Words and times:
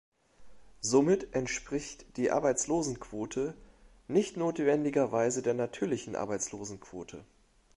Somit 0.79 1.35
entspricht 1.35 2.17
die 2.17 2.31
Arbeitslosenquote 2.31 3.53
nicht 4.07 4.35
notwendigerweise 4.35 5.43
der 5.43 5.53
natürlichen 5.53 6.15
Arbeitslosenquote. 6.15 7.23